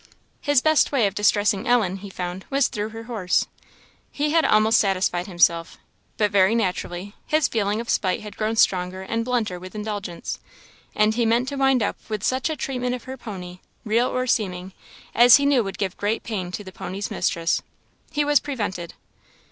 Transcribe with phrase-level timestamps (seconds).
[0.41, 3.45] His best way of distressing Ellen, he found, was through her horse;
[4.11, 5.77] he had almost satisfied himself;
[6.17, 10.39] but very naturally his feeling of spite had grown stronger and blunter with indulgence,
[10.95, 14.25] and he meant to wind up with such a treatment of her pony, real or
[14.25, 14.73] seeming,
[15.13, 17.61] as he knew would give great pain to the pony's mistress.
[18.11, 18.95] He was prevented.